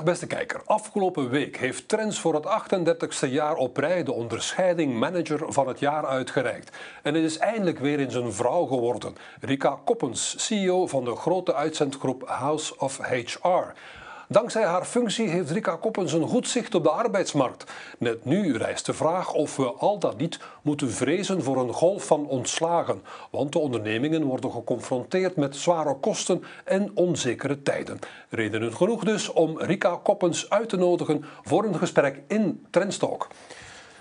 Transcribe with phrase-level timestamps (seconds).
[0.00, 0.60] Dag beste kijker.
[0.64, 5.78] Afgelopen week heeft Trends voor het 38e jaar op rij de onderscheiding Manager van het
[5.78, 6.76] Jaar uitgereikt.
[7.02, 9.16] En het is eindelijk weer eens een vrouw geworden.
[9.40, 13.72] Rika Koppens, CEO van de grote uitzendgroep House of HR.
[14.32, 17.64] Dankzij haar functie heeft Rika Koppens een goed zicht op de arbeidsmarkt.
[17.98, 22.06] Net nu rijst de vraag of we al dat niet moeten vrezen voor een golf
[22.06, 23.02] van ontslagen.
[23.30, 27.98] Want de ondernemingen worden geconfronteerd met zware kosten en onzekere tijden.
[28.28, 33.28] Redenen genoeg dus om Rika Koppens uit te nodigen voor een gesprek in Trendstalk.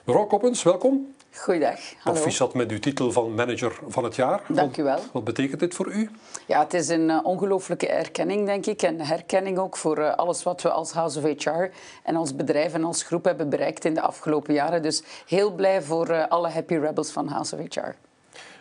[0.04, 1.14] Mevrouw Koppens, welkom.
[1.40, 1.80] Goeiedag.
[1.98, 2.20] Hallo.
[2.20, 4.42] Proficiat met uw titel van manager van het jaar.
[4.48, 5.00] Dank u wel.
[5.12, 6.10] Wat, betekent dit voor u?
[6.46, 8.82] Ja, het is een uh, ongelooflijke erkenning, denk ik.
[8.82, 11.72] En herkenning ook voor uh, alles wat we als House of HR
[12.04, 14.82] en als bedrijf en als groep hebben bereikt in de afgelopen jaren.
[14.82, 18.09] Dus heel blij voor uh, alle Happy Rebels van House of HR.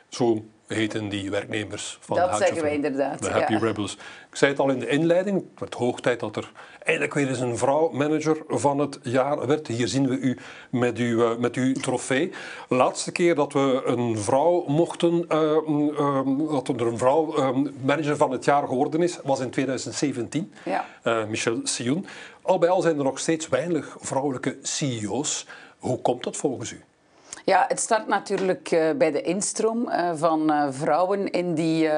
[0.08, 3.58] Zo heten die werknemers van Dat zeggen wij inderdaad, De Happy ja.
[3.58, 3.94] Rebels.
[4.30, 7.28] Ik zei het al in de inleiding, het werd hoog tijd dat er eindelijk weer
[7.28, 9.66] eens een vrouw manager van het jaar werd.
[9.66, 10.38] Hier zien we u
[10.70, 12.32] met uw, eh, met uw trofee.
[12.68, 17.52] Laatste keer dat we een vrouw mochten, eh, eh, dat er een vrouw
[17.84, 20.52] manager van het jaar geworden is, was in 2017.
[20.64, 20.84] Ja.
[21.28, 22.06] Michelle Sioen.
[22.42, 25.46] Al bij al zijn er nog steeds weinig vrouwelijke CEO's.
[25.78, 26.82] Hoe komt dat volgens u?
[27.48, 31.88] Ja, het start natuurlijk uh, bij de instroom uh, van uh, vrouwen in die,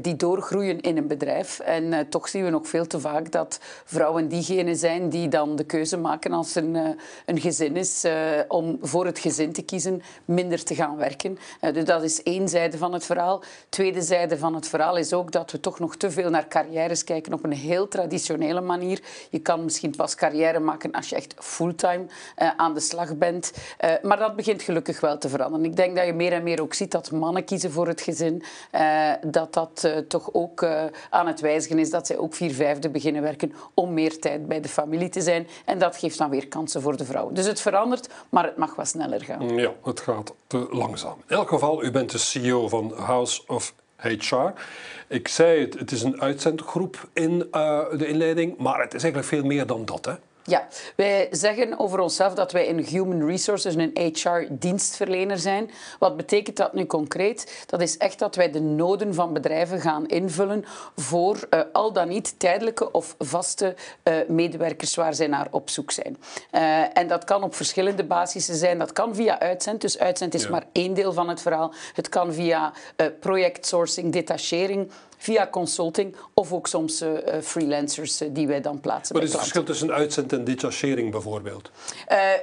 [0.00, 1.58] die doorgroeien in een bedrijf.
[1.58, 5.64] En toch zien we nog veel te vaak dat vrouwen diegenen zijn die dan de
[5.64, 8.06] keuze maken als een, een gezin is
[8.48, 11.38] om voor het gezin te kiezen minder te gaan werken.
[11.72, 13.42] dus dat is één zijde van het verhaal.
[13.68, 17.04] Tweede zijde van het verhaal is ook dat we toch nog te veel naar carrières
[17.04, 19.00] kijken op een heel traditionele manier.
[19.30, 22.06] Je kan misschien pas carrière maken als je echt fulltime
[22.56, 23.52] aan de slag bent.
[24.02, 25.66] maar dat begint gelukkig wel te veranderen.
[25.66, 28.42] Ik denk dat je meer en meer ook ziet dat mannen kiezen voor het gezin.
[28.72, 31.90] Uh, dat dat uh, toch ook uh, aan het wijzigen is.
[31.90, 35.46] Dat zij ook vier vijfde beginnen werken om meer tijd bij de familie te zijn.
[35.64, 37.34] En dat geeft dan weer kansen voor de vrouwen.
[37.34, 39.56] Dus het verandert, maar het mag wat sneller gaan.
[39.56, 41.16] Ja, het gaat te langzaam.
[41.26, 44.52] In elk geval, u bent de CEO van House of HR.
[45.08, 49.44] Ik zei het, het is een uitzendgroep in de inleiding, maar het is eigenlijk veel
[49.44, 50.14] meer dan dat, hè?
[50.44, 55.70] Ja, wij zeggen over onszelf dat wij een human resources, een HR-dienstverlener zijn.
[55.98, 57.64] Wat betekent dat nu concreet?
[57.66, 60.64] Dat is echt dat wij de noden van bedrijven gaan invullen
[60.96, 65.90] voor uh, al dan niet tijdelijke of vaste uh, medewerkers waar zij naar op zoek
[65.90, 66.16] zijn.
[66.52, 68.78] Uh, en dat kan op verschillende basissen zijn.
[68.78, 70.50] Dat kan via uitzend, dus uitzend is ja.
[70.50, 71.72] maar één deel van het verhaal.
[71.92, 72.72] Het kan via
[73.20, 74.90] projectsourcing, detachering
[75.22, 77.10] via consulting of ook soms uh,
[77.42, 79.14] freelancers uh, die wij dan plaatsen.
[79.14, 81.70] Wat is het verschil tussen uitzend en detachering bijvoorbeeld?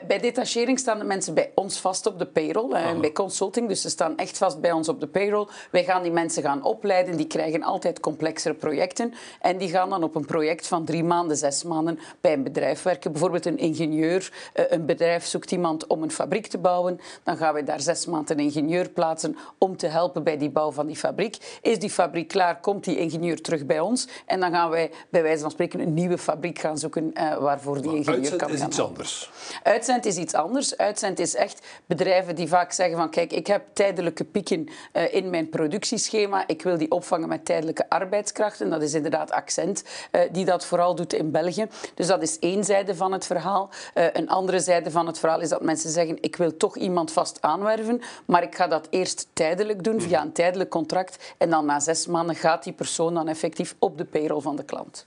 [0.07, 2.71] Bij detachering staan de mensen bij ons vast op de payroll.
[2.71, 5.47] En bij consulting, dus ze staan echt vast bij ons op de payroll.
[5.71, 7.17] Wij gaan die mensen gaan opleiden.
[7.17, 9.13] Die krijgen altijd complexere projecten.
[9.41, 12.83] En die gaan dan op een project van drie maanden, zes maanden bij een bedrijf
[12.83, 13.11] werken.
[13.11, 14.31] Bijvoorbeeld een ingenieur.
[14.53, 16.99] een bedrijf zoekt iemand om een fabriek te bouwen.
[17.23, 20.71] Dan gaan wij daar zes maanden een ingenieur plaatsen om te helpen bij die bouw
[20.71, 21.59] van die fabriek.
[21.61, 22.59] Is die fabriek klaar?
[22.69, 24.07] Komt die ingenieur terug bij ons.
[24.25, 27.81] En dan gaan wij bij wijze van spreken een nieuwe fabriek gaan zoeken uh, waarvoor
[27.81, 29.31] die ingenieur uitzend kan is gaan iets anders.
[29.63, 30.77] Uitzend is iets anders.
[30.77, 35.29] Uitzend is echt bedrijven die vaak zeggen van kijk, ik heb tijdelijke pieken uh, in
[35.29, 36.43] mijn productieschema.
[36.47, 38.69] Ik wil die opvangen met tijdelijke arbeidskrachten.
[38.69, 41.67] Dat is inderdaad Accent uh, die dat vooral doet in België.
[41.95, 43.69] Dus dat is één zijde van het verhaal.
[43.93, 47.41] een andere zijde van het verhaal is dat mensen zeggen ik wil toch iemand vast
[47.41, 51.33] aanwerven, maar ik ga dat eerst tijdelijk doen via een tijdelijk contract.
[51.37, 54.63] En dan na zes maanden gaat die persoon dan effectief op de payroll van de
[54.63, 55.05] klant.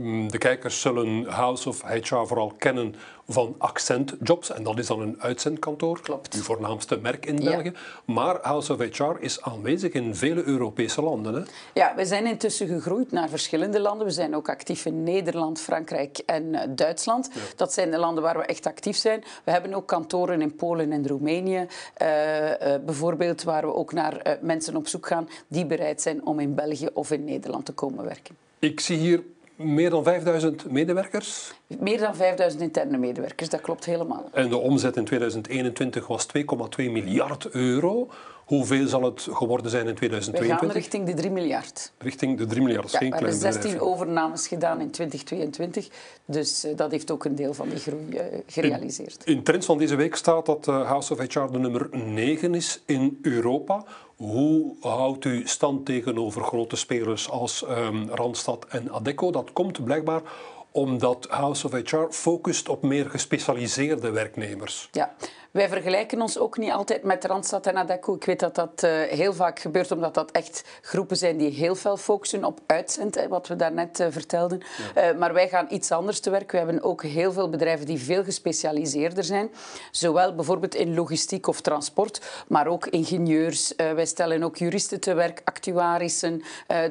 [0.00, 2.94] De kijkers zullen House of HR vooral kennen
[3.28, 4.50] van Accent Jobs.
[4.50, 6.00] En dat is dan een uitzendkantoor.
[6.00, 6.34] Klopt.
[6.34, 7.50] Uw voornaamste merk in Ja.
[7.50, 7.72] België.
[8.04, 11.34] Maar House of HR is aanwezig in vele Europese landen.
[11.34, 11.42] Hè?
[11.74, 14.06] Ja, we zijn intussen gegroeid naar verschillende landen.
[14.06, 17.30] We zijn ook actief in Nederland, Frankrijk en uh, Duitsland.
[17.56, 19.24] Dat zijn de landen waar we echt actief zijn.
[19.44, 21.66] We hebben ook kantoren in Polen en Roemenië.
[22.02, 26.26] Uh, uh, bijvoorbeeld waar we ook naar uh, mensen op zoek gaan die bereid zijn
[26.26, 28.36] om in België of in Nederland te komen werken.
[28.58, 29.22] Ik zie hier
[29.58, 31.52] meer dan 5000 medewerkers.
[31.78, 34.28] Meer dan 5000 interne medewerkers, dat klopt helemaal.
[34.32, 36.42] En de omzet in 2021 was 2,2
[36.76, 38.08] miljard euro.
[38.44, 40.58] Hoeveel zal het geworden zijn in We 2022?
[40.68, 41.92] gaan richting de 3 miljard.
[41.98, 42.82] Richting de 3 miljard.
[42.82, 43.92] Dat is Ja, geen we hebben klein 16 bedrijf.
[43.92, 45.88] overnames gedaan in 2022.
[46.24, 49.22] Dus uh, dat heeft ook een deel van die groei uh, gerealiseerd.
[49.24, 52.82] In trends van deze week staat dat uh, House of HR de nummer 9 is
[52.86, 53.84] in Europa.
[54.18, 59.30] Hoe houdt u stand tegenover grote spelers als um, Randstad en Adecco?
[59.30, 60.22] Dat komt blijkbaar
[60.70, 64.88] omdat House of HR focust op meer gespecialiseerde werknemers.
[64.92, 65.14] Ja,
[65.50, 68.14] wij vergelijken ons ook niet altijd met Randstad en Adecco.
[68.14, 71.74] Ik weet dat dat uh, heel vaak gebeurt, omdat dat echt groepen zijn die heel
[71.74, 74.60] veel focussen op uitzend, wat we daarnet uh, vertelden.
[74.94, 75.12] Ja.
[75.12, 76.50] Uh, maar wij gaan iets anders te werk.
[76.50, 79.50] We hebben ook heel veel bedrijven die veel gespecialiseerder zijn.
[79.90, 83.74] Zowel bijvoorbeeld in logistiek of transport, maar ook ingenieurs.
[83.76, 86.42] wij stellen ook juristen te werk, actuarissen.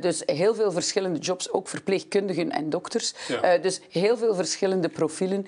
[0.02, 3.14] dus heel veel verschillende jobs, ook verpleegkundigen en dokters.
[3.28, 3.58] Ja.
[3.58, 5.46] dus heel veel verschillende profielen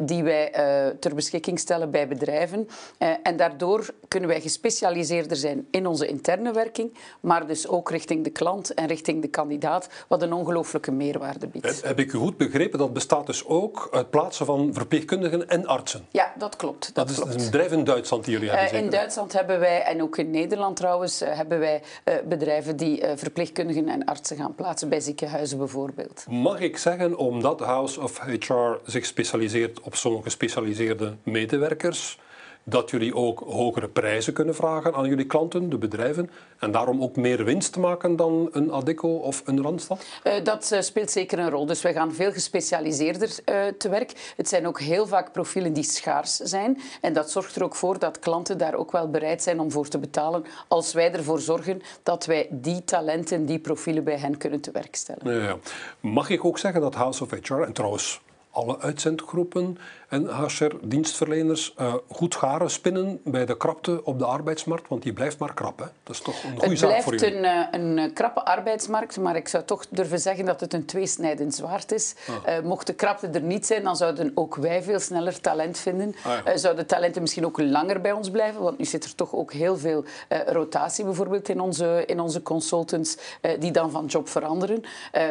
[0.00, 0.52] die wij
[1.00, 2.39] ter beschikking stellen bij bedrijven.
[2.48, 8.24] Uh, en daardoor kunnen wij gespecialiseerder zijn in onze interne werking, maar dus ook richting
[8.24, 11.82] de klant en richting de kandidaat, wat een ongelooflijke meerwaarde biedt.
[11.84, 12.78] Heb ik u goed begrepen?
[12.78, 16.06] Dat bestaat dus ook uit plaatsen van verpleegkundigen en artsen?
[16.10, 16.84] Ja, dat klopt.
[16.84, 17.34] Dat, dat is klopt.
[17.34, 20.30] een bedrijf in Duitsland die jullie hebben, uh, In Duitsland hebben wij, en ook in
[20.30, 21.82] Nederland trouwens, uh, hebben wij
[22.24, 26.24] bedrijven die verpleegkundigen en artsen gaan plaatsen, bij ziekenhuizen bijvoorbeeld.
[26.28, 32.18] Mag ik zeggen, omdat House of HR zich specialiseert op zo'n gespecialiseerde medewerkers,
[32.64, 37.16] dat jullie ook hogere prijzen kunnen vragen aan jullie klanten, de bedrijven, en daarom ook
[37.16, 40.04] meer winst maken dan een Adecco of een Randstad?
[40.24, 41.66] Uh, dat uh, speelt zeker een rol.
[41.66, 44.32] Dus wij gaan veel gespecialiseerder uh, te werk.
[44.36, 46.80] Het zijn ook heel vaak profielen die schaars zijn.
[47.00, 49.88] En dat zorgt er ook voor dat klanten daar ook wel bereid zijn om voor
[49.88, 54.60] te betalen als wij ervoor zorgen dat wij die talenten, die profielen bij hen kunnen
[54.60, 55.34] te werk stellen.
[55.34, 55.56] Ja, ja.
[56.00, 58.20] Mag ik ook zeggen dat House of HR, en trouwens
[58.50, 59.78] alle uitzendgroepen
[60.10, 64.88] en HR-dienstverleners uh, goed garen spinnen bij de krapte op de arbeidsmarkt?
[64.88, 65.78] Want die blijft maar krap.
[65.78, 65.84] Hè?
[66.02, 67.28] Dat is toch een goede zaak voor jullie?
[67.28, 70.84] Het blijft een, een, krappe arbeidsmarkt, maar ik zou toch durven zeggen dat het een
[70.84, 72.14] tweesnijdend zwaard is.
[72.28, 72.56] Ah.
[72.56, 76.14] Uh, mocht de krapte er niet zijn, dan zouden ook wij veel sneller talent vinden.
[76.24, 76.52] Ah, ja.
[76.52, 79.52] uh, zouden talenten misschien ook langer bij ons blijven, want nu zit er toch ook
[79.52, 80.04] heel veel
[80.46, 83.16] rotatie bijvoorbeeld in onze, in onze consultants,
[83.58, 84.82] die dan van job veranderen.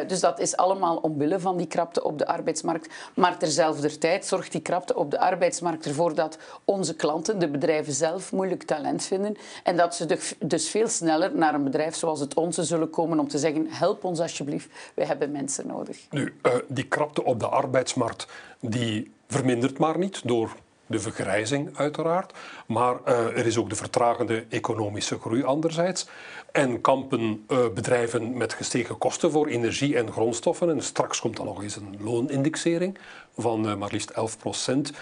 [0.06, 2.94] dus dat is allemaal omwille van die krapte op de arbeidsmarkt.
[3.14, 7.92] Maar terzelfde tijd zorgt die krapte op de arbeidsmarkt ervoor dat onze klanten, de bedrijven
[7.92, 9.36] zelf, moeilijk talent vinden.
[9.64, 13.28] En dat ze dus veel sneller naar een bedrijf zoals het onze zullen komen om
[13.28, 15.98] te zeggen: help ons alsjeblieft, wij hebben mensen nodig.
[16.10, 18.26] Nu, uh, die krapte op de arbeidsmarkt
[18.60, 20.56] die vermindert maar niet door
[20.90, 22.32] de vergrijzing uiteraard,
[22.66, 26.08] maar uh, er is ook de vertragende economische groei anderzijds.
[26.52, 30.70] En kampen uh, bedrijven met gestegen kosten voor energie en grondstoffen.
[30.70, 32.98] En straks komt er nog eens een loonindexering
[33.36, 34.92] van uh, maar liefst 11 procent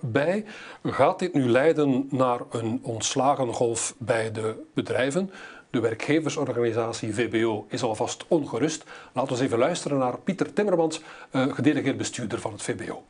[0.00, 0.44] bij.
[0.82, 5.30] Gaat dit nu leiden naar een ontslagengolf bij de bedrijven?
[5.70, 8.84] De werkgeversorganisatie VBO is alvast ongerust.
[9.12, 11.00] Laten we eens even luisteren naar Pieter Timmermans,
[11.30, 13.02] gedelegeerd bestuurder van het VBO.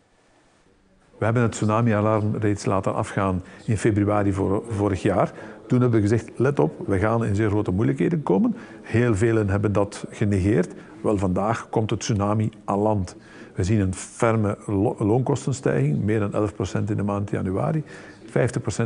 [1.19, 4.33] We hebben het tsunami-alarm reeds laten afgaan in februari
[4.69, 5.33] vorig jaar.
[5.67, 8.57] Toen hebben we gezegd, let op, we gaan in zeer grote moeilijkheden komen.
[8.83, 10.75] Heel velen hebben dat genegeerd.
[11.03, 13.17] Wel, vandaag komt het tsunami aan land.
[13.55, 14.59] We zien een ferme
[14.99, 17.83] loonkostenstijging, meer dan 11% in de maand januari.
[18.27, 18.31] 50%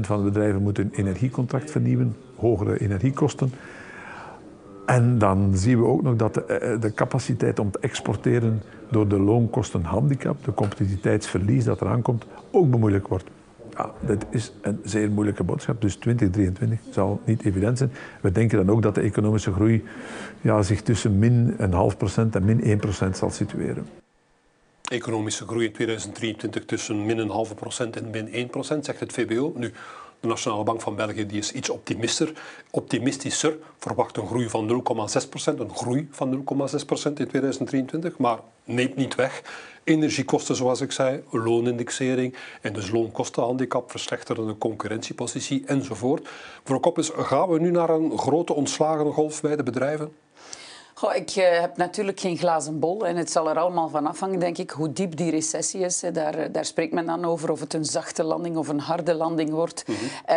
[0.00, 3.52] van de bedrijven moeten een energiecontract vernieuwen, hogere energiekosten.
[4.86, 9.08] En dan zien we ook nog dat de, eh, de, capaciteit om te exporteren door
[9.08, 13.24] de loonkostenhandicap, de competitiviteitsverlies dat eraan komt, ook bemoeilijkt wordt.
[13.76, 17.92] Ja, dit is een zeer moeilijke boodschap, dus 2023 zal niet evident zijn.
[18.20, 19.84] We denken dan ook dat de economische groei
[20.40, 23.86] ja, zich tussen min een half procent en min 1 procent zal situeren.
[24.92, 29.12] Economische groei in 2023 tussen min een halve procent en min 1 procent, zegt het
[29.12, 29.52] VBO.
[29.56, 29.72] Nu,
[30.22, 32.32] de Nationale Bank van België die is iets optimistischer,
[32.70, 34.82] optimistischer verwacht een groei van
[35.54, 36.42] 0,6%, een groei van 0,6%
[37.02, 39.42] in 2023, maar neemt niet weg.
[39.84, 46.28] Energiekosten, zoals ik zei, loonindexering en dus loonkostenhandicap, verslechterende concurrentiepositie enzovoort.
[46.64, 50.12] Voor Koppes, gaan we nu naar een grote ontslagengolf bij de bedrijven?
[51.02, 54.38] Goh, ik uh, heb natuurlijk geen glazen bol en het zal er allemaal van afhangen,
[54.38, 56.02] denk ik, hoe diep die recessie is.
[56.12, 59.14] Daar, eh, daar spreekt men dan over of het een zachte landing of een harde
[59.14, 59.84] landing wordt.
[59.86, 60.36] Mm -hmm.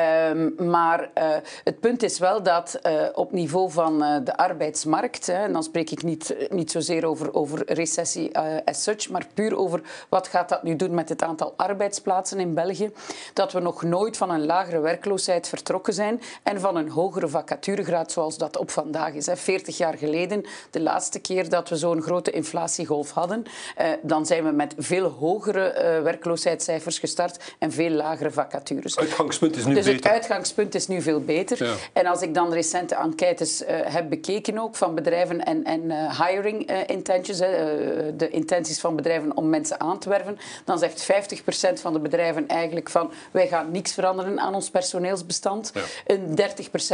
[0.60, 1.28] um, maar uh,
[1.64, 5.92] het punt is wel dat uh, op niveau van de arbeidsmarkt, hè, en dan spreek
[5.92, 10.64] ik niet, niet zozeer over, over recessie as such, maar puur over wat gaat dat
[10.64, 12.92] nu doen met het aantal arbeidsplaatsen in België,
[13.34, 18.12] dat we nog nooit van een lagere werkloosheid vertrokken zijn en van een hogere vacaturegraad
[18.12, 19.26] zoals dat op vandaag is.
[19.26, 19.38] Hè.
[19.38, 23.44] 40 jaar geleden de laatste keer dat we zo'n grote inflatiegolf hadden,
[23.82, 28.96] uh, dan zijn we met veel hogere uh, werkloosheidscijfers gestart en veel lagere vacatures.
[28.96, 30.04] Het uitgangspunt is nu dus beter.
[30.04, 31.64] het uitgangspunt is nu veel beter.
[31.64, 31.74] Ja.
[31.94, 35.92] En als ik dan recente enquêtes uh, heb bekeken ook van bedrijven en, en
[36.26, 41.94] hiring intentions, de intenties van bedrijven om mensen aan te werven, dan zegt 50% van
[41.94, 45.72] de bedrijven eigenlijk van wij gaan niks veranderen aan ons personeelsbestand.
[45.74, 45.82] Ja.
[46.06, 46.36] En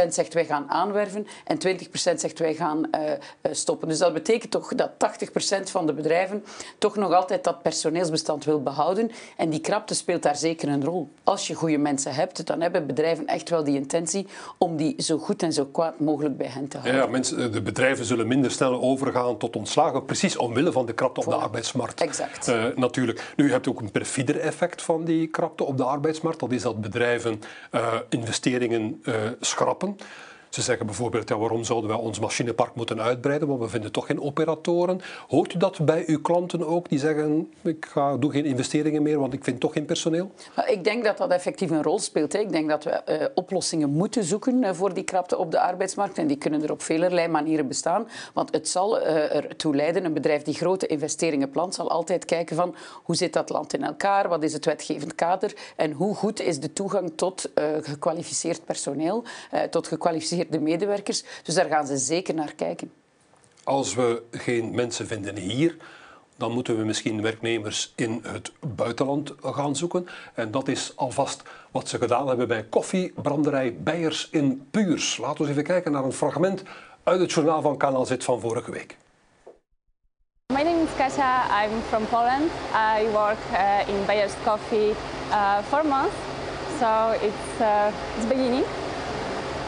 [0.06, 2.90] 30% zegt wij gaan aanwerven en 20% zegt wij gaan
[3.54, 3.88] stoppen.
[3.88, 6.44] Dus dat betekent toch dat 80% van de bedrijven
[6.78, 9.10] toch nog altijd dat personeelsbestand wil behouden.
[9.36, 11.10] En die krapte speelt daar zeker een rol.
[11.24, 14.26] Als je goede mensen hebt, dan hebben bedrijven echt wel die intentie
[14.58, 17.00] om die zo goed en zo kwaad mogelijk bij hen te houden.
[17.00, 21.20] Ja, mensen, de bedrijven zullen minder snel overgaan tot ontslagen, precies omwille van de krapte
[21.20, 22.00] op de arbeidsmarkt.
[22.00, 22.48] Exact.
[22.48, 23.32] Uh, natuurlijk.
[23.36, 26.40] Nu, je hebt ook een perfider effect van die krapte op de arbeidsmarkt.
[26.40, 27.40] Dat is dat bedrijven
[27.72, 29.96] uh, investeringen uh, schrappen.
[30.52, 34.06] Ze zeggen bijvoorbeeld, ja, waarom zouden wij ons machinepark moeten uitbreiden, want we vinden toch
[34.06, 35.00] geen operatoren.
[35.28, 39.18] Hoort u dat bij uw klanten ook, die zeggen, ik ga, doe geen investeringen meer,
[39.18, 40.30] want ik vind toch geen personeel?
[40.66, 42.32] Ik denk dat dat effectief een rol speelt.
[42.32, 42.38] Hè.
[42.38, 46.18] Ik denk dat we uh, oplossingen moeten zoeken uh, voor die krapte op de arbeidsmarkt.
[46.18, 48.08] En die kunnen er op vele manieren bestaan.
[48.34, 52.56] Want het zal uh, ertoe leiden, een bedrijf die grote investeringen plant, zal altijd kijken
[52.56, 56.40] van hoe zit dat land in elkaar, wat is het wetgevend kader en hoe goed
[56.40, 59.24] is de toegang tot gekwalificeerd personeel,
[59.70, 61.24] tot gekwalificeerd de medewerkers.
[61.42, 62.92] Dus daar gaan ze zeker naar kijken.
[63.64, 65.76] Als we geen mensen vinden hier,
[66.36, 70.06] dan moeten we misschien werknemers in het buitenland gaan zoeken.
[70.34, 75.16] En dat is alvast wat ze gedaan hebben bij koffiebranderij Beiers in Puurs.
[75.16, 76.62] Laten we eens even kijken naar een fragment
[77.02, 78.96] uit het journaal van Kanaal Z van vorige week.
[80.52, 81.64] My name is Kasia.
[81.64, 82.50] I'm from Poland.
[82.74, 84.90] I work uh, in Bayer's Coffee
[85.30, 86.16] uh, for months,
[86.78, 88.64] so it's uh, it's beginning.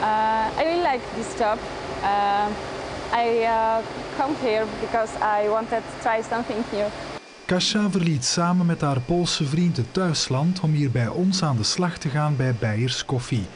[0.04, 1.58] Uh, I really like this job.
[2.02, 2.48] Uh,
[3.12, 3.80] I uh,
[4.18, 6.86] come here because I wanted to try something new.
[7.46, 11.62] Kasia verliet samen met haar Poolse vriend het thuisland om hier bij ons aan de
[11.62, 13.46] slag te gaan bij Beiers Koffie.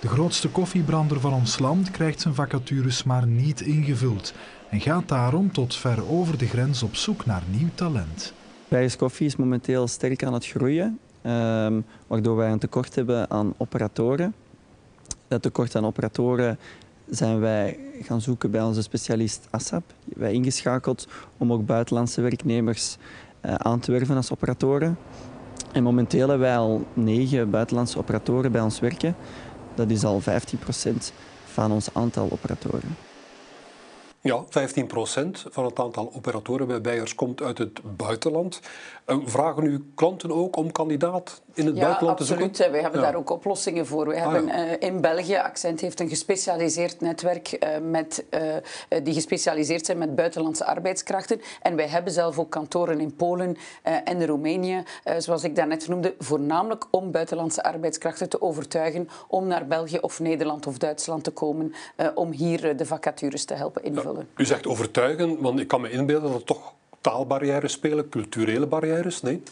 [0.00, 4.32] De grootste koffiebrander van ons land krijgt zijn vacatures maar niet ingevuld
[4.70, 8.32] en gaat daarom tot ver over de grens op zoek naar nieuw talent.
[8.68, 13.54] Beiers Koffie is momenteel sterk aan het groeien, ehm, waardoor wij een tekort hebben aan
[13.56, 14.34] operatoren
[15.32, 16.58] dat tekort aan operatoren
[17.08, 19.82] zijn wij gaan zoeken bij onze specialist ASAP.
[20.04, 21.08] Wij ingeschakeld
[21.38, 22.96] om ook buitenlandse werknemers
[23.44, 24.98] uh, aan te werven als operatoren.
[25.72, 29.16] En momenteel hebben wij al negen buitenlandse operatoren bij ons werken.
[29.74, 30.24] Dat is al 15%
[31.44, 32.96] van ons aantal operatoren.
[34.20, 34.48] Ja, 15%
[35.50, 38.60] van het aantal operatoren bij Beiers komt uit het buitenland.
[39.06, 42.54] Vragen uw klanten ook om kandidaat in het ja, buitenland absoluut.
[42.54, 42.72] te zoeken?
[42.76, 43.06] We hebben ja.
[43.06, 44.08] daar ook oplossingen voor.
[44.08, 44.66] We hebben ah, ja.
[44.66, 48.24] uh, in België, Accent heeft een gespecialiseerd netwerk uh, met,
[49.02, 51.40] die gespecialiseerd zijn met buitenlandse arbeidskrachten.
[51.62, 54.82] En wij hebben zelf ook kantoren in Polen en Roemenië,
[55.18, 60.66] zoals ik daarnet noemde, voornamelijk om buitenlandse arbeidskrachten te overtuigen om naar België of Nederland
[60.66, 61.74] of Duitsland te komen,
[62.14, 64.28] om hier de vacatures te helpen invullen.
[64.36, 69.42] u zegt overtuigen, want ik kan me inbeelden dat toch taalbarrières spelen, culturele barrières, nee?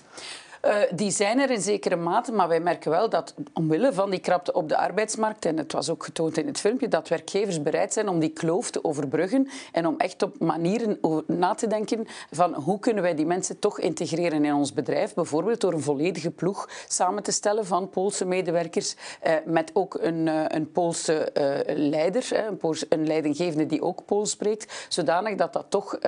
[0.65, 4.21] Uh, die zijn er in zekere mate, maar wij merken wel dat omwille van die
[4.21, 7.93] krapte op de arbeidsmarkt, en het was ook getoond in het filmpje, dat werkgevers bereid
[7.93, 12.55] zijn om die kloof te overbruggen en om echt op manieren na te denken van
[12.55, 16.69] hoe kunnen wij die mensen toch integreren in ons bedrijf, bijvoorbeeld door een volledige ploeg
[16.89, 21.29] samen te stellen van Poolse medewerkers uh, met ook een, uh, een Poolse
[21.67, 25.99] leider, een, een, leidinggevende die ook Pools spreekt, zodanig dat dat toch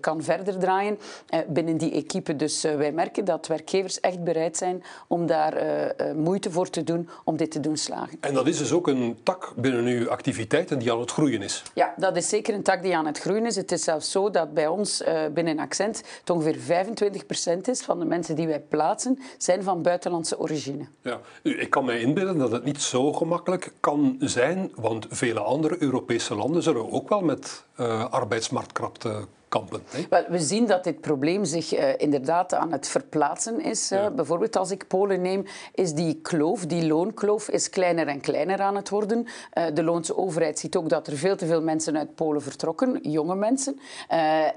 [0.00, 0.98] kan verder draaien
[1.46, 2.36] binnen die equipe.
[2.36, 6.84] Dus wij merken dat werkgevers echt bereid zijn om daar uh, uh, moeite voor te
[6.84, 8.18] doen om dit te doen slagen.
[8.20, 11.62] En dat is dus ook een tak binnen uw activiteiten die aan het groeien is?
[11.74, 13.56] Ja, dat is zeker een tak die aan het groeien is.
[13.56, 16.86] Het is zelfs zo dat bij ons uh, binnen Accent het ongeveer
[17.56, 20.84] 25% is van de mensen die wij plaatsen, zijn van buitenlandse origine.
[21.02, 25.82] Ja, ik kan mij inbeelden dat het niet zo gemakkelijk kan zijn, want vele andere
[25.82, 27.64] Europese landen zullen ook wel met
[28.10, 29.82] arbeidsmarktkrapte kampen.
[29.90, 30.02] Hè?
[30.10, 33.92] Wel, we zien dat dit probleem zich uh, inderdaad aan het verplaatsen is.
[33.92, 34.10] Uh, ja.
[34.10, 38.76] Bijvoorbeeld als ik Polen neem, is die kloof, die loonkloof, is kleiner en kleiner aan
[38.76, 39.18] het worden.
[39.18, 42.98] Uh, de Loonse overheid ziet ook dat er veel te veel mensen uit Polen vertrokken,
[43.10, 43.80] jonge mensen.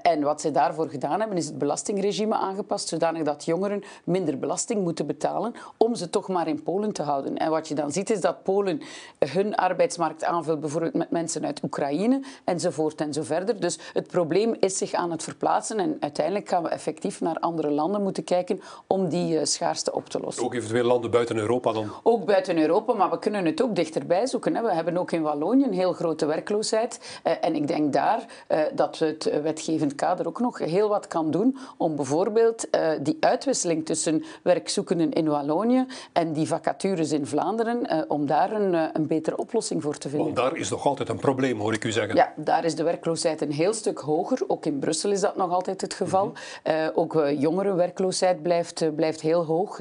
[0.01, 4.83] en wat ze daarvoor gedaan hebben, is het belastingregime aangepast, zodanig dat jongeren minder belasting
[4.83, 7.37] moeten betalen om ze toch maar in Polen te houden.
[7.37, 8.81] En wat je dan ziet, is dat Polen
[9.19, 13.59] hun arbeidsmarkt aanvult, bijvoorbeeld met mensen uit Oekraïne enzovoort en zo verder.
[13.59, 15.79] Dus het probleem is zich aan het verplaatsen.
[15.79, 20.09] En uiteindelijk gaan we effectief naar andere landen moeten kijken om die uh, schaarste op
[20.09, 20.43] te lossen.
[20.43, 21.89] Ook eventueel landen buiten Europa dan?
[22.03, 24.55] Ook buiten Europa, maar we kunnen het ook dichterbij zoeken.
[24.55, 24.61] Hè.
[24.61, 27.19] We hebben ook in Wallonië een heel grote werkloosheid.
[27.23, 31.31] Uh, en ik denk daar uh, dat het wetgevend kader ook nog heel wat kan
[31.31, 32.67] doen om bijvoorbeeld
[33.01, 39.07] die uitwisseling tussen werkzoekenden in Wallonië en die vacatures in Vlaanderen, om daar een, een
[39.07, 40.33] betere oplossing voor te vinden.
[40.33, 42.15] Want daar is nog altijd een probleem, hoor ik u zeggen.
[42.15, 45.51] Ja, daar is de werkloosheid een heel stuk hoger, ook in Brussel is dat nog
[45.51, 46.25] altijd het geval.
[46.25, 46.33] Mm
[46.63, 46.75] -hmm.
[46.75, 49.79] uh, ook uh, jongerenwerkloosheid blijft, uh, blijft heel hoog.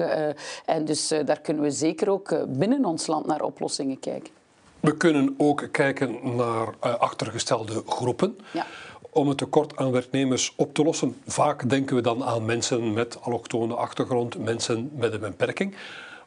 [0.65, 4.33] en dus daar kunnen we zeker ook binnen ons land naar oplossingen kijken.
[4.79, 8.37] We kunnen ook kijken naar achtergestelde groepen.
[8.51, 8.65] Ja.
[9.09, 11.15] om het tekort aan werknemers op te lossen?
[11.25, 15.75] Vaak denken we dan aan mensen met allochtone achtergrond, mensen met een beperking.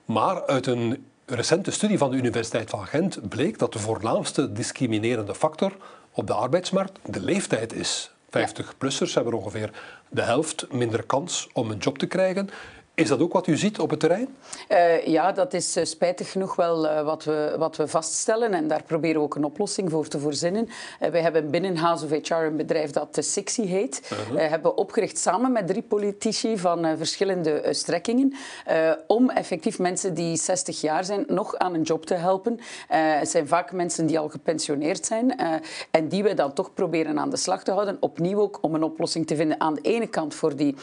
[0.04, 5.34] Maar uit een recente studie van de Universiteit van Gent bleek dat de voornaamste discriminerende
[5.34, 5.72] factor
[6.18, 8.10] op de arbeidsmarkt de leeftijd is.
[8.26, 9.70] 50-plussers hebben ongeveer
[10.08, 12.50] de helft minder kans om een job te krijgen.
[12.98, 14.36] Is dat ook wat u ziet op het terrein?
[14.68, 18.54] Uh, ja, dat is uh, spijtig genoeg wel uh, wat, we, wat we vaststellen.
[18.54, 20.68] En daar proberen we ook een oplossing voor te voorzinnen.
[20.98, 24.02] wij hebben binnen House of HR een bedrijf dat Sixy heet.
[24.08, 24.30] -huh.
[24.30, 28.34] We hebben opgericht samen met drie politici van verschillende strekkingen.
[29.06, 32.60] om effectief mensen die 60 jaar zijn nog aan een job te helpen.
[32.88, 35.36] het zijn vaak mensen die al gepensioneerd zijn.
[35.90, 37.96] en die we dan toch proberen aan de slag te houden.
[38.00, 40.74] Opnieuw ook om een oplossing te vinden aan de ene kant voor die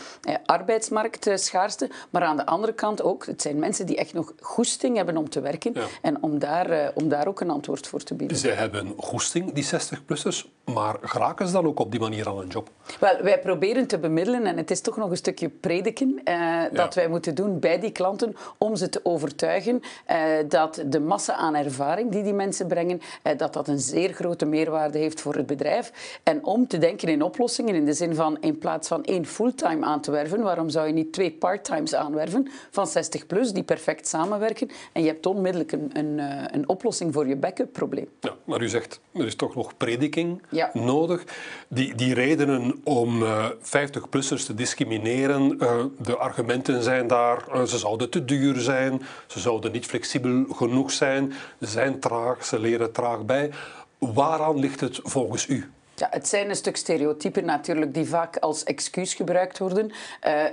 [0.45, 1.89] arbeidsmarktschaarste.
[2.09, 5.29] Maar aan de andere kant ook, het zijn mensen die echt nog goesting hebben om
[5.29, 5.71] te werken.
[5.73, 5.85] Ja.
[6.01, 8.37] En om daar, uh, om daar ook een antwoord voor te bieden.
[8.37, 12.47] Zij hebben goesting, die 60-plussers, maar geraken ze dan ook op die manier aan een
[12.47, 12.69] job?
[12.99, 16.69] Wel, wij proberen te bemiddelen en het is toch nog een stukje prediken uh, ja.
[16.69, 19.81] dat wij moeten doen bij die klanten om ze te overtuigen
[20.11, 23.01] uh, dat de massa aan ervaring die die mensen brengen,
[23.37, 26.19] dat dat een zeer grote meerwaarde heeft voor het bedrijf.
[26.23, 29.85] En om te denken in oplossingen in de zin van in plaats van één fulltime
[29.85, 34.07] aan te werven, waarom zou je niet twee parttimes aanwerven van 60 plus die perfect
[34.07, 36.19] samenwerken en je hebt onmiddellijk een, een,
[36.55, 38.07] een oplossing voor je backup probleem.
[38.19, 40.69] Ja, maar u zegt er is toch nog prediking ja.
[40.73, 41.23] nodig.
[41.67, 47.77] Die, die redenen om uh, 50-plussers te discrimineren, uh, de argumenten zijn daar, uh, ze
[47.77, 52.91] zouden te duur zijn, ze zouden niet flexibel genoeg zijn, ze zijn traag, ze leren
[52.91, 53.51] traag bij.
[53.99, 55.69] Waaraan ligt het volgens u?
[55.97, 59.85] Ja, het zijn een stuk stereotypen natuurlijk die vaak als excuus gebruikt worden.
[59.87, 59.93] Uh,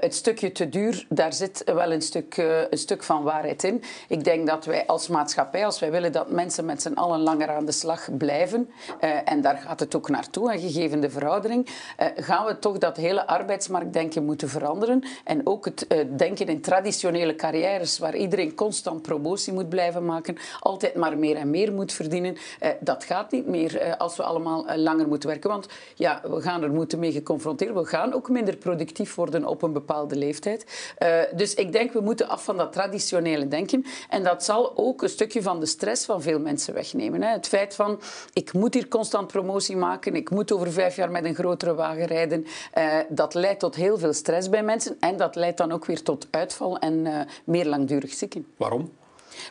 [0.01, 3.83] het stukje te duur, daar zit wel een stuk, uh, een stuk van waarheid in.
[4.09, 7.49] Ik denk dat wij als maatschappij, als wij willen dat mensen met z'n allen langer
[7.49, 8.71] aan de slag blijven,
[9.01, 11.69] uh, en daar gaat het ook naartoe, en gegeven de veroudering,
[12.17, 15.05] gaan we toch dat hele arbeidsmarktdenken moeten veranderen.
[15.25, 20.95] En ook het denken in traditionele carrières, waar iedereen constant promotie moet blijven maken, altijd
[20.95, 22.37] maar meer en meer moet verdienen.
[22.81, 26.99] dat gaat niet meer als we allemaal langer moeten Want ja, we gaan er moeten
[26.99, 30.95] mee geconfronteerd We gaan ook minder productief worden op een bepaalde leeftijd.
[31.02, 33.85] Uh, dus ik denk, we moeten af van dat traditionele denken.
[34.09, 37.23] En dat zal ook een stukje van de stress van veel mensen wegnemen.
[37.23, 37.28] Hè.
[37.28, 38.00] Het feit van,
[38.33, 42.04] ik moet hier constant promotie maken, ik moet over vijf jaar met een grotere wagen
[42.04, 42.47] rijden.
[42.78, 44.97] Uh, dat leidt tot heel veel stress bij mensen.
[45.00, 48.47] En dat leidt dan ook weer tot uitval en uh, meer langdurig zieken.
[48.56, 48.91] Waarom?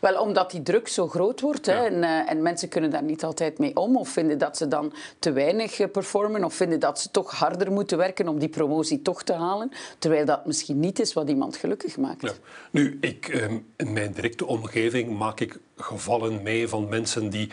[0.02, 1.66] Wel, omdat die druk zo groot wordt.
[1.66, 1.74] Ja.
[1.74, 3.98] Hè, en, uh, en, mensen kunnen daar niet altijd mee om.
[3.98, 6.44] Of vinden dat ze dan te weinig uh, performen.
[6.44, 9.72] Of vinden dat ze toch harder moeten werken om die promotie toch te halen.
[10.00, 12.22] Terwijl dat misschien niet is wat iemand gelukkig maakt.
[12.22, 12.32] Ja.
[12.72, 13.44] Nu, ik, uh,
[13.76, 17.50] in mijn directe omgeving maak ik gevallen mee van mensen die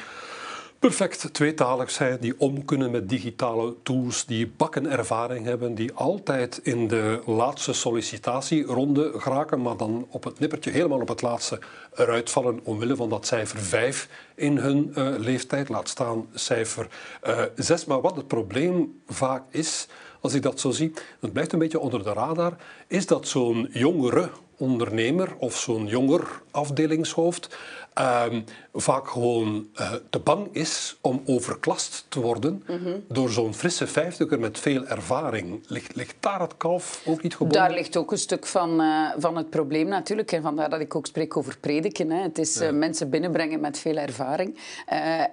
[0.78, 6.60] perfect tweetalig zijn, die om kunnen met digitale tools, die bakken ervaring hebben, die altijd
[6.62, 11.58] in de laatste sollicitatieronde geraken, maar dan op het nippertje helemaal op het laatste
[11.94, 16.88] eruit vallen omwille van dat cijfer 5 in hun uh, leeftijd, laat staan cijfer
[17.26, 17.84] uh, 6.
[17.84, 19.88] Maar wat het probleem vaak is,
[20.20, 23.68] als ik dat zo zie, het blijft een beetje onder de radar, is dat zo'n
[23.72, 27.56] jongere ondernemer of zo'n jonger afdelingshoofd
[28.00, 33.04] um, vaak gewoon uh, te bang is om overklast te worden mm -hmm.
[33.08, 35.64] door zo'n frisse vijftiger met veel ervaring.
[35.66, 37.58] Ligt, ligt daar het kalf ook niet gebonden?
[37.58, 40.32] Daar ligt ook een stuk van, uh, van het probleem natuurlijk.
[40.32, 42.10] En vandaar dat ik ook spreek over prediken.
[42.10, 42.22] Hè.
[42.22, 42.66] Het is ja.
[42.66, 44.58] uh, mensen binnenbrengen met veel ervaring.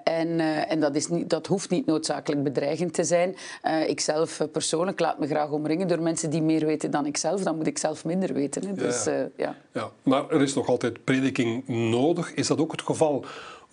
[0.03, 3.35] en en dat, is niet, dat hoeft niet noodzakelijk bedreigend te zijn.
[3.87, 7.41] ik zelf persoonlijk laat me graag omringen door mensen die meer weten dan ik zelf.
[7.41, 8.67] Dan moet ik zelf minder weten.
[8.67, 8.73] Hè.
[8.73, 9.29] Dus, ja.
[9.37, 9.55] ja.
[9.75, 9.91] Ja.
[10.03, 12.33] Maar er is nog altijd prediking nodig.
[12.33, 13.25] Is dat ook het geval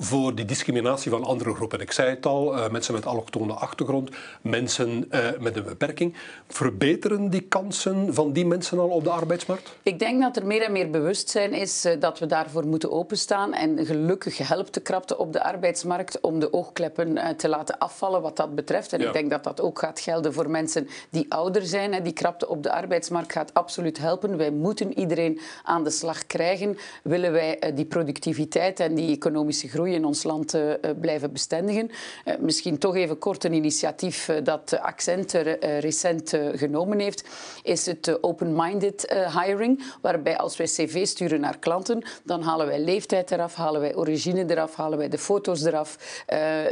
[0.04, 1.80] voor die discriminatie van andere groepen.
[1.80, 4.10] Ik zei het al, uh, mensen met allochtone achtergrond,
[4.40, 6.14] mensen uh, met een beperking.
[6.48, 9.76] Verbeteren die kansen van die mensen al op de arbeidsmarkt?
[9.82, 13.54] Ik denk dat er meer en meer bewustzijn is uh, dat we daarvoor moeten openstaan.
[13.54, 18.36] En gelukkig helpt de krapte op de arbeidsmarkt om de oogkleppen te laten afvallen wat
[18.36, 18.92] dat betreft.
[18.92, 19.06] En ja.
[19.06, 22.02] ik denk dat dat ook gaat gelden voor mensen die ouder zijn.
[22.02, 24.36] Die krapte op de arbeidsmarkt gaat absoluut helpen.
[24.36, 26.76] Wij moeten iedereen aan de slag krijgen.
[27.02, 31.90] Willen wij die productiviteit en die economische groei in ons land uh, blijven bestendigen.
[32.24, 35.32] Uh, misschien toch even kort een initiatief dat Accent
[35.80, 37.24] recent genomen heeft,
[37.62, 43.30] is het open-minded hiring, waarbij als wij cv sturen naar klanten, dan halen wij leeftijd
[43.30, 46.24] eraf, halen wij origine eraf, halen wij de foto's eraf.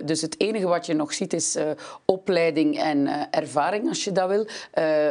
[0.04, 1.56] dus het enige wat je nog ziet is
[2.04, 4.46] opleiding en ervaring, als je dat wil.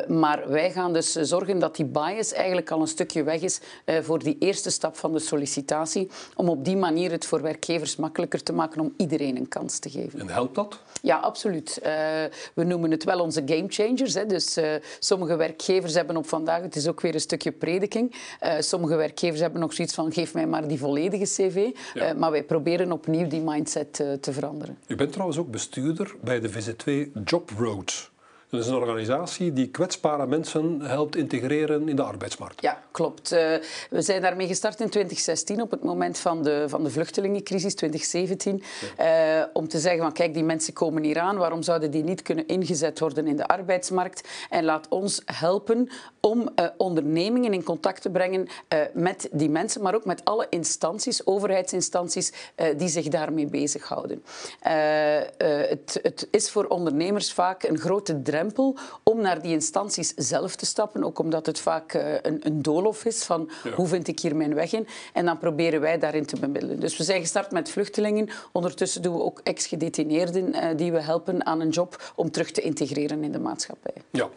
[0.07, 3.59] maar wij gaan dus zorgen dat die bias eigenlijk al een stukje weg is
[4.01, 7.95] voor die eerste stap van de sollicitatie, om op die manier het voor werkgevers werkgevers
[7.95, 10.19] makkelijker te maken om iedereen een kans te geven.
[10.19, 10.79] En helpt dat?
[11.01, 11.79] Ja, absoluut.
[11.83, 11.89] Uh,
[12.53, 14.13] we noemen het wel onze game changers.
[14.13, 14.25] Hè.
[14.25, 14.65] Dus uh,
[14.99, 19.39] sommige werkgevers hebben op vandaag, het is ook weer een stukje prediking, uh, sommige werkgevers
[19.39, 21.67] hebben nog zoiets van geef mij maar die volledige cv.
[21.93, 22.13] Ja.
[22.13, 24.77] maar wij proberen opnieuw die mindset te veranderen.
[24.87, 28.08] U bent trouwens ook bestuurder bij de VZ2 Job Road.
[28.49, 32.61] Dat is een organisatie die kwetsbare mensen helpt integreren in de arbeidsmarkt.
[32.61, 33.33] Ja, klopt.
[33.33, 33.39] Uh,
[33.89, 38.63] we zijn daarmee gestart in 2016, op het moment van de, van de vluchtelingencrisis, 2017.
[38.97, 39.39] Ja.
[39.41, 42.21] Uh, om te zeggen van kijk, die mensen komen hier aan, waarom zouden die niet
[42.21, 44.27] kunnen ingezet worden in de arbeidsmarkt?
[44.49, 48.47] En laat ons helpen om uh, ondernemingen in contact te brengen
[48.93, 52.33] met die mensen, maar ook met alle instanties, overheidsinstanties,
[52.77, 54.23] die zich daarmee bezighouden.
[54.59, 60.65] het, het is voor ondernemers vaak een grote drempel om naar die instanties zelf te
[60.65, 61.03] stappen.
[61.03, 64.53] Ook omdat het vaak uh, een, een, doolhof is van hoe vind ik hier mijn
[64.53, 64.87] weg in.
[65.13, 66.79] En dan proberen wij daarin te bemiddelen.
[66.79, 68.29] Dus we zijn gestart met vluchtelingen.
[68.51, 72.61] Ondertussen doen we ook ex-gedetineerden uh, die we helpen aan een job om terug te
[72.61, 73.95] integreren in de maatschappij.
[74.09, 74.29] Ja.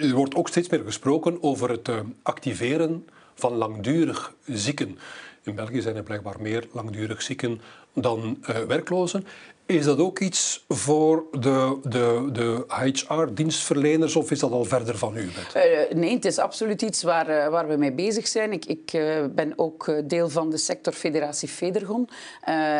[0.00, 4.98] Er wordt ook steeds meer gesproken over het uh, activeren van langdurig zieken.
[5.42, 7.60] In België zijn er blijkbaar meer langdurig zieken
[7.94, 9.26] dan uh, werklozen.
[9.66, 15.16] Is dat ook iets voor de, de, de HR-dienstverleners of is dat al verder van
[15.16, 15.22] u?
[15.22, 15.62] Uh,
[15.94, 18.52] nee, het is absoluut iets waar, uh, waar we mee bezig zijn.
[18.52, 22.08] Ik, ik uh, ben ook deel van de sectorfederatie Federgon.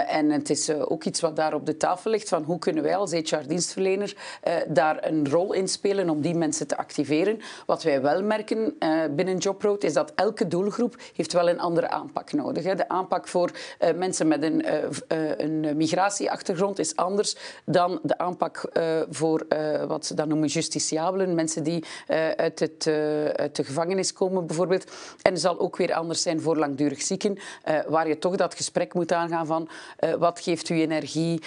[0.06, 2.96] en het is ook iets wat daar op de tafel ligt van hoe kunnen wij
[2.96, 4.16] als HR-dienstverlener
[4.68, 7.40] daar een rol in spelen om die mensen te activeren.
[7.66, 8.74] Wat wij wel merken
[9.10, 12.64] binnen JobRoad is dat elke doelgroep heeft wel een andere aanpak nodig.
[12.64, 12.74] Hè.
[12.74, 13.50] De aanpak voor
[13.96, 14.64] mensen met een,
[15.42, 21.34] een migratieachtergrond is anders dan de aanpak uh, voor uh, wat ze dan noemen justitiabelen,
[21.34, 22.86] mensen die uh, uit, het,
[23.36, 24.90] uit, de gevangenis komen bijvoorbeeld.
[25.22, 27.38] En zal ook weer anders zijn voor langdurig zieken,
[27.88, 29.68] waar je toch dat gesprek moet aangaan van
[30.18, 31.42] wat geeft u energie,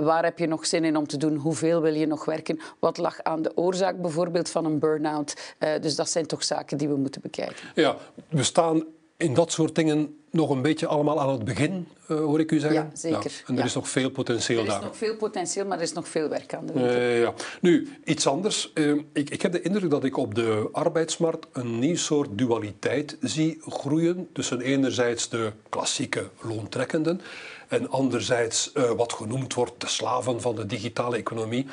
[0.00, 2.98] waar heb je nog zin in om te doen, hoeveel wil je nog werken, wat
[2.98, 5.54] lag aan de oorzaak bijvoorbeeld van een burn-out.
[5.80, 7.68] dus dat zijn toch zaken die we moeten bekijken.
[7.74, 7.96] Ja,
[8.28, 8.84] we staan
[9.20, 12.58] in dat soort dingen nog een beetje allemaal aan het begin, uh, hoor ik u
[12.58, 12.80] zeggen.
[12.80, 13.30] Ja, zeker.
[13.30, 13.46] Ja.
[13.46, 13.64] En er ja.
[13.64, 14.74] is nog veel potentieel daar.
[14.74, 16.94] Er is nog veel potentieel, maar er is nog veel werk aan de winkel.
[16.94, 17.34] Uh, ja.
[17.60, 18.70] Nu, iets anders.
[18.74, 23.16] Uh, ik, ik heb de indruk dat ik op de arbeidsmarkt een nieuw soort dualiteit
[23.20, 27.20] zie groeien tussen enerzijds de klassieke loontrekkenden
[27.68, 31.66] en anderzijds wat genoemd wordt de slaven van de digitale economie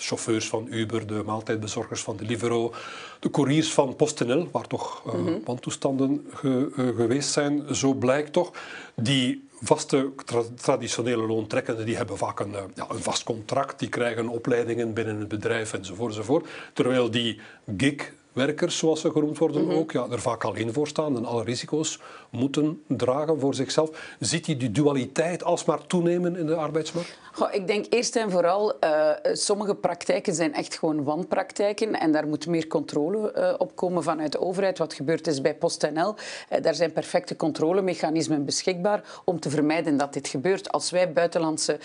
[0.00, 2.72] de chauffeurs van Uber, de maaltijdbezorgers van Deliveroo,
[3.20, 8.50] de couriers van PostNL, waar toch uh, wantoestanden ge, uh, geweest zijn, zo blijkt toch.
[8.94, 13.88] Die vaste tra traditionele loontrekkenden die hebben vaak een, uh, ja, een vast contract, die
[13.88, 16.10] krijgen opleidingen binnen het bedrijf enzovoort.
[16.10, 16.48] enzovoort.
[16.72, 17.40] Terwijl die
[17.76, 19.78] gig werkers, zoals ze genoemd worden, mm-hmm.
[19.78, 21.98] ook, ja, er vaak alleen voor staan en alle risico's
[22.30, 24.14] moeten dragen voor zichzelf.
[24.18, 27.18] Ziet die die dualiteit alsmaar toenemen in de arbeidsmarkt?
[27.32, 32.26] Goh, ik denk eerst en vooral, uh, sommige praktijken zijn echt gewoon wanpraktijken en daar
[32.26, 34.78] moet meer controle uh, op komen vanuit de overheid.
[34.78, 36.14] Wat gebeurd is bij PostNL,
[36.50, 40.72] uh, daar zijn perfecte controlemechanismen beschikbaar om te vermijden dat dit gebeurt.
[40.72, 41.78] Als wij buitenlandse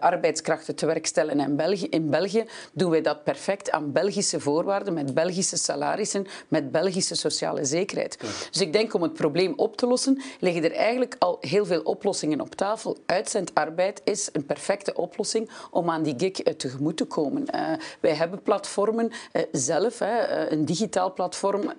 [0.00, 4.94] arbeidskrachten te werk stellen in België, in België, doen wij dat perfect aan Belgische voorwaarden,
[4.94, 8.18] met Belgische salarissen, met Belgische sociale zekerheid.
[8.50, 11.80] Dus ik denk om het probleem op te lossen, liggen er eigenlijk al heel veel
[11.82, 12.96] oplossingen op tafel.
[13.06, 17.46] Uitzendarbeid is een perfecte oplossing om aan die gig uh, tegemoet te komen.
[17.54, 21.72] Uh, wij hebben platformen uh, zelf, hè, een digitaal platform,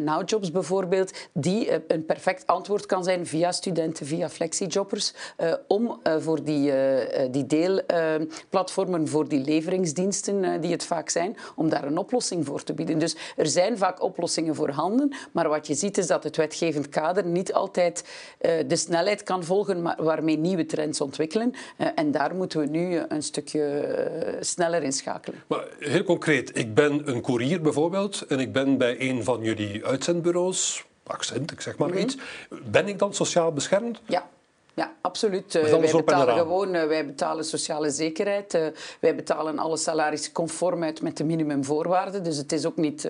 [0.00, 5.14] Nowjobs bijvoorbeeld, die een perfect antwoord kan zijn via studenten, via flexijobbers,
[5.68, 6.72] om voor die,
[7.30, 12.72] die deelplatformen, voor die leveringsdiensten die het vaak zijn, om daar een oplossing voor te
[12.72, 12.98] bieden.
[12.98, 16.36] Dus er zijn vaak oplossingen voorhanden, maar wat je ziet is dat het
[16.82, 18.04] wetgevend kader niet altijd
[18.66, 21.54] de snelheid kan volgen waarmee nieuwe trends ontwikkelen.
[21.78, 23.64] Uh, en daar moeten we nu een stukje
[24.26, 25.42] uh, sneller in schakelen.
[25.46, 29.86] Maar heel concreet, ik ben een koerier bijvoorbeeld en ik ben bij een van jullie
[29.86, 32.02] uitzendbureaus, accent, ik zeg maar mm -hmm.
[32.02, 32.16] iets.
[32.70, 34.00] Ben ik dan sociaal beschermd?
[34.06, 34.28] Ja.
[34.74, 35.54] Ja, absoluut.
[35.54, 38.54] Uh, wij betalen gewoon, uh, wij betalen sociale zekerheid.
[38.54, 38.66] Uh,
[39.00, 42.24] wij betalen alle salarissen conform uit met de minimumvoorwaarden.
[42.24, 43.08] Dus het is ook niet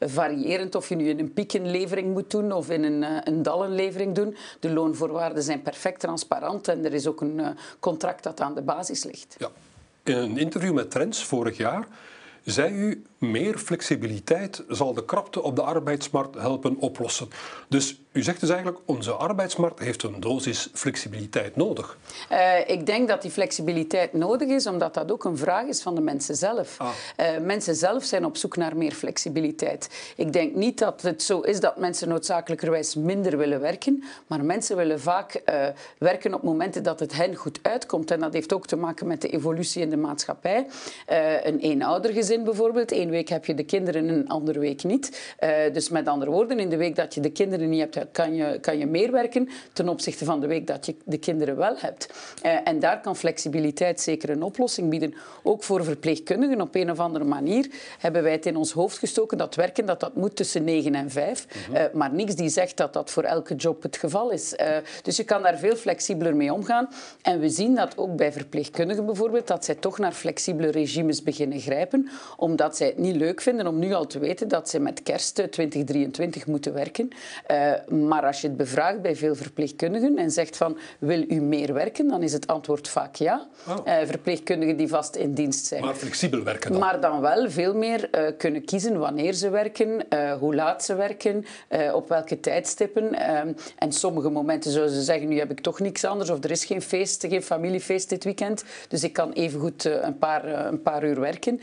[0.00, 4.36] variërend of je nu in een piekenlevering moet doen of in een, een dallenlevering doen.
[4.60, 7.40] De loonvoorwaarden zijn perfect transparant en er is ook een
[7.80, 9.36] contract dat aan de basis ligt.
[9.38, 9.48] Ja.
[10.02, 11.86] In een interview met Trends vorig jaar
[12.44, 17.28] zei u meer flexibiliteit zal de krapte op de arbeidsmarkt helpen oplossen.
[17.68, 21.98] Dus u zegt dus eigenlijk, onze arbeidsmarkt heeft een dosis flexibiliteit nodig.
[22.32, 25.94] Uh, ik denk dat die flexibiliteit nodig is, omdat dat ook een vraag is van
[25.94, 26.76] de mensen zelf.
[26.78, 26.88] Ah.
[27.16, 30.12] Uh, mensen zelf zijn op zoek naar meer flexibiliteit.
[30.16, 34.76] Ik denk niet dat het zo is dat mensen noodzakelijkerwijs minder willen werken, maar mensen
[34.76, 35.66] willen vaak uh,
[35.98, 38.10] werken op momenten dat het hen goed uitkomt.
[38.10, 40.66] En dat heeft ook te maken met de evolutie in de maatschappij.
[41.42, 45.34] een eenoudergezin bijvoorbeeld, week heb je de kinderen, een andere week niet.
[45.72, 48.58] dus met andere woorden, in de week dat je de kinderen niet hebt kan je,
[48.60, 52.08] kan je meer werken ten opzichte van de week dat je de kinderen wel hebt.
[52.46, 55.14] Uh, en daar kan flexibiliteit zeker een oplossing bieden.
[55.42, 59.38] Ook voor verpleegkundigen op een of andere manier hebben wij het in ons hoofd gestoken
[59.38, 61.46] dat werken dat dat moet tussen 9 en 5.
[61.70, 64.54] Uh, eh, maar niks die zegt dat dat voor elke job het geval is.
[65.02, 66.88] Dus je kan daar veel flexibeler mee omgaan.
[67.22, 71.60] En we zien dat ook bij verpleegkundigen bijvoorbeeld, dat zij toch naar flexibele regimes beginnen
[71.60, 75.02] grijpen, omdat zij het niet leuk vinden om nu al te weten dat ze met
[75.02, 77.08] kerst 2023 moeten werken.
[77.88, 82.08] Maar als je het bevraagt bij veel verpleegkundigen en zegt van wil u meer werken,
[82.08, 83.48] dan is het antwoord vaak ja.
[83.68, 83.76] Oh.
[83.86, 85.84] Uh, verpleegkundigen die vast in dienst zijn.
[85.84, 86.80] Maar flexibel werken dan?
[86.80, 90.06] Maar dan wel veel meer uh, kunnen kiezen wanneer ze werken,
[90.38, 91.44] hoe laat ze werken,
[91.92, 93.14] op welke tijdstippen.
[93.78, 96.64] en sommige momenten zouden ze zeggen, nu heb ik toch niks anders of er is
[96.64, 98.64] geen feest, geen familiefeest dit weekend.
[98.88, 101.60] Dus ik kan evengoed een, paar, een paar uur werken.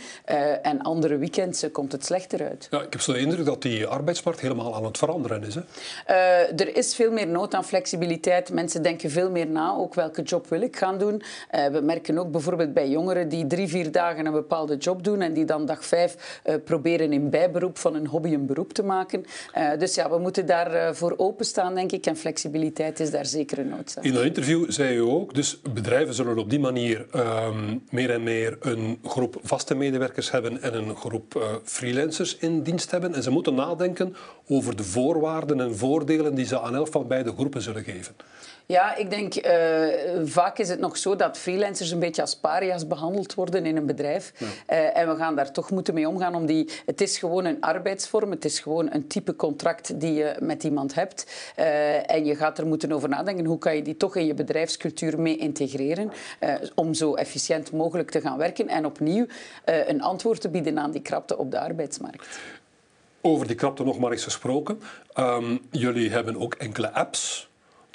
[0.62, 2.68] en andere weekends komt het slechter uit.
[2.72, 5.56] Ja, ik heb zo de indruk dat die arbeidsmarkt helemaal aan het veranderen is.
[5.56, 5.62] Hè?
[6.10, 8.52] Uh, er is veel meer nood aan flexibiliteit.
[8.54, 11.22] Mensen denken veel meer na, ook welke job wil ik gaan doen.
[11.56, 15.22] Uh, we merken ook bijvoorbeeld bij jongeren die drie, vier dagen een bepaalde job doen
[15.22, 18.84] en die dan dag vijf uh, proberen in bijberoep van een hobby een beroep te
[18.84, 19.26] maken.
[19.78, 22.06] dus ja, we moeten daarvoor voor openstaan, denk ik.
[22.06, 24.04] En flexibiliteit is daar zeker een noodzaak.
[24.04, 28.24] In een interview zei u ook, dus bedrijven zullen op die manier um, meer en
[28.24, 31.17] meer een groep vaste medewerkers hebben en een groep
[31.64, 33.14] freelancers in dienst hebben.
[33.14, 34.16] En ze moeten nadenken
[34.48, 38.16] over de voorwaarden en voordelen die ze aan elk van beide groepen zullen geven.
[38.68, 39.52] Ja, ik denk uh,
[40.24, 43.86] vaak is het nog zo dat freelancers een beetje als paria's behandeld worden in een
[43.86, 44.34] bedrijf.
[44.40, 46.36] Uh, en we gaan daar toch moeten mee omgaan.
[46.36, 50.36] Om die, het is gewoon een arbeidsvorm, het is gewoon een type contract die je
[50.40, 51.52] met iemand hebt.
[51.60, 54.34] Uh, en je gaat er moeten over nadenken hoe kan je die toch in je
[54.34, 56.12] bedrijfscultuur mee integreren.
[56.76, 58.68] om zo efficiënt mogelijk te gaan werken.
[58.68, 59.26] En opnieuw
[59.66, 62.40] een antwoord te bieden aan die krapte op de arbeidsmarkt.
[63.22, 64.82] Over die krapte nog maar eens gesproken.
[65.20, 67.47] Um, jullie hebben ook enkele apps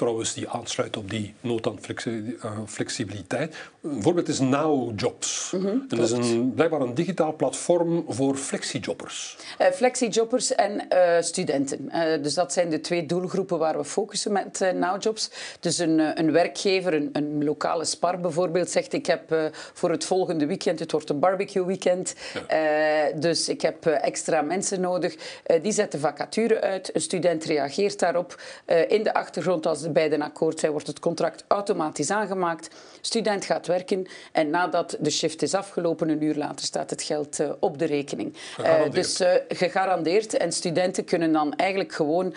[0.02, 3.56] trouwens die aansluit op die nood aan eh, flexibiliteit.
[3.82, 5.52] Een voorbeeld is Now Jobs.
[5.52, 9.36] Mm dat is een, blijkbaar een digitaal platform voor flexijobbers.
[9.60, 11.90] Uh, flexijobbers en uh, studenten.
[12.22, 15.30] Dus dat zijn de twee doelgroepen waar we focussen met uh, Now Jobs.
[15.60, 20.46] Dus een, een werkgever, een, een, lokale spar bijvoorbeeld, zegt ik heb voor het volgende
[20.46, 22.14] weekend, het wordt een barbecue weekend,
[22.48, 23.10] ja.
[23.14, 25.16] dus ik heb extra mensen nodig.
[25.62, 26.94] die zetten vacature uit.
[26.94, 28.40] Een student reageert daarop.
[28.88, 32.74] in de achtergrond, als de beiden akkoord zijn, wordt het contract automatisch aangemaakt.
[33.00, 37.40] Student gaat werken en nadat de shift is afgelopen, een uur later staat het geld
[37.40, 38.34] uh, op de rekening.
[38.60, 40.36] Uh, dus uh, gegarandeerd.
[40.36, 42.34] En studenten kunnen dan eigenlijk gewoon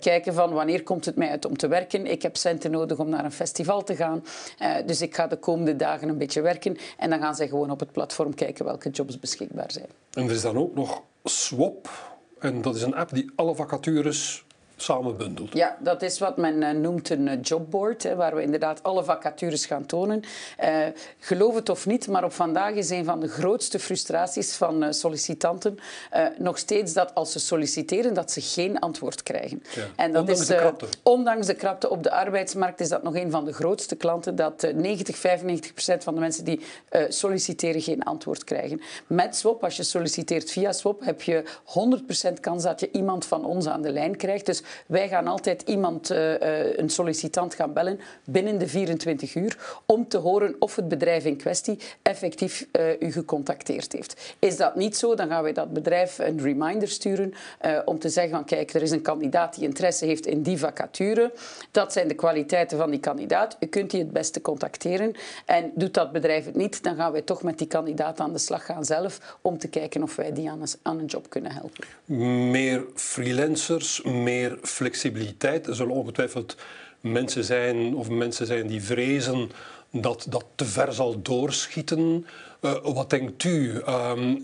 [0.00, 2.06] kijken van wanneer komt het mij uit om te werken.
[2.06, 4.24] Ik heb centen nodig om naar een festival te gaan.
[4.86, 6.76] dus ik ga de komende dagen een beetje werken.
[6.98, 9.88] En dan gaan zij gewoon op het platform kijken welke jobs beschikbaar zijn.
[10.12, 11.88] En er is dan ook nog Swap.
[12.38, 14.44] En dat is een app die alle vacatures
[14.76, 15.52] samenbundelt.
[15.52, 19.04] Ja, dat is wat men uh, noemt een uh, jobboard, hè, waar we inderdaad alle
[19.04, 20.22] vacatures gaan tonen.
[20.64, 20.86] Uh,
[21.18, 25.78] geloof het of niet, maar op vandaag is een van de grootste frustraties van sollicitanten
[26.38, 29.62] nog steeds dat als ze solliciteren, dat ze geen antwoord krijgen.
[29.74, 29.82] Ja.
[29.96, 30.86] En dat ondanks is, de krapte.
[31.02, 34.72] Ondanks de krapte op de arbeidsmarkt is dat nog een van de grootste klanten, dat
[34.74, 36.60] 90, 95 procent van de mensen die
[37.08, 38.80] solliciteren geen antwoord krijgen.
[39.06, 43.26] Met Swap, als je solliciteert via Swap, heb je 100 procent kans dat je iemand
[43.26, 44.46] van ons aan de lijn krijgt.
[44.46, 50.08] Dus wij gaan altijd iemand, uh, een sollicitant gaan bellen binnen de 24 uur om
[50.08, 54.34] te horen of het bedrijf in kwestie effectief uh, u gecontacteerd heeft.
[54.38, 57.34] Is dat niet zo, dan gaan wij dat bedrijf een reminder sturen
[57.84, 61.32] om te zeggen van kijk, er is een kandidaat die interesse heeft in die vacature.
[61.70, 63.56] Dat zijn de kwaliteiten van die kandidaat.
[63.60, 65.12] U kunt die het beste contacteren.
[65.44, 68.38] En doet dat bedrijf het niet, dan gaan wij toch met die kandidaat aan de
[68.38, 70.50] slag gaan zelf om te kijken of wij die
[70.82, 71.84] aan een job kunnen helpen.
[72.50, 75.66] Meer freelancers, meer flexibiliteit.
[75.66, 76.56] Er zullen ongetwijfeld
[77.00, 79.50] mensen zijn, of mensen zijn die vrezen
[79.90, 82.26] dat dat te ver zal doorschieten.
[82.64, 83.82] Uh, wat denkt u?
[83.88, 84.42] Um,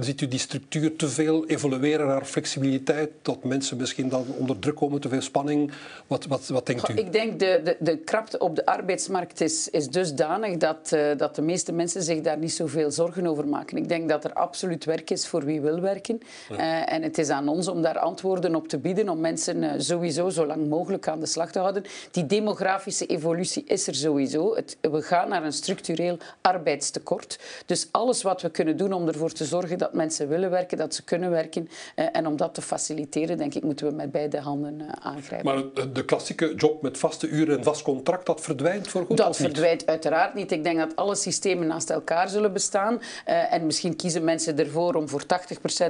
[0.00, 3.10] ziet u die structuur te veel evolueren naar flexibiliteit?
[3.22, 5.72] Dat mensen misschien dan onder druk komen, te veel spanning?
[6.06, 6.94] Wat, wat, wat denkt u?
[6.94, 11.34] Ik denk de, de, de krapte op de arbeidsmarkt is, is dusdanig dat, uh, dat
[11.34, 13.76] de meeste mensen zich daar niet zoveel zorgen over maken.
[13.76, 16.20] Ik denk dat er absoluut werk is voor wie wil werken.
[16.48, 16.56] Ja.
[16.56, 20.30] Uh, en het is aan ons om daar antwoorden op te bieden, om mensen sowieso
[20.30, 21.84] zo lang mogelijk aan de slag te houden.
[22.10, 24.54] Die demografische evolutie is er sowieso.
[24.54, 27.38] Het, we gaan naar een structureel arbeidstekort.
[27.66, 30.94] Dus alles wat we kunnen doen om ervoor te zorgen dat mensen willen werken, dat
[30.94, 34.40] ze kunnen werken eh, en om dat te faciliteren, denk ik, moeten we met beide
[34.40, 35.54] handen uh, aangrijpen.
[35.54, 39.36] Maar de klassieke job met vaste uren en vast contract, dat verdwijnt voor goed Dat
[39.36, 40.52] verdwijnt uiteraard niet.
[40.52, 44.94] Ik denk dat alle systemen naast elkaar zullen bestaan uh, en misschien kiezen mensen ervoor
[44.94, 45.26] om voor 80%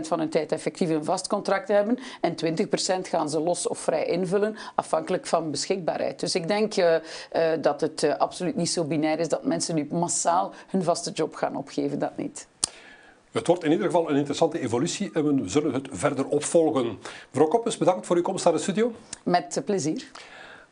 [0.01, 3.79] van hun tijd effectief een vast contract te hebben en 20% gaan ze los of
[3.79, 6.21] vrij invullen, afhankelijk van beschikbaarheid.
[6.21, 6.75] Dus ik denk
[7.61, 11.52] dat het absoluut niet zo binair is dat mensen nu massaal hun vaste job gaan
[11.57, 12.47] opgeven, dat niet.
[13.33, 16.99] Het wordt in ieder geval een interessante evolutie en we zullen het verder opvolgen.
[17.31, 18.93] Mevrouw Koppes, bedankt voor uw komst naar de studio.
[19.25, 20.11] Met plezier.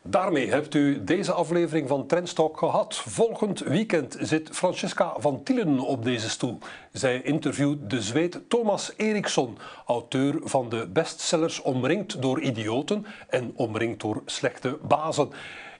[0.03, 2.95] Daarmee hebt u deze aflevering van Trendstalk gehad.
[2.95, 6.57] Volgend weekend zit Francesca van Tielen op deze stoel.
[6.91, 13.99] Zij interviewt de Zweed Thomas Eriksson, auteur van de bestsellers Omringd door idioten en Omringd
[14.01, 15.29] door slechte bazen.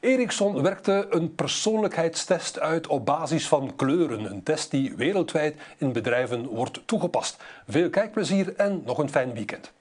[0.01, 4.31] Ericsson werkte een persoonlijkheidstest uit op basis van kleuren.
[4.31, 7.43] Een test die wereldwijd in bedrijven wordt toegepast.
[7.67, 9.71] Veel kijkplezier en nog een fijn weekend.